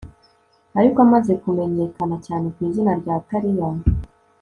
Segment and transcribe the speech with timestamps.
[0.79, 3.69] ariko amaze kumenyekana cyane ku izina rya talia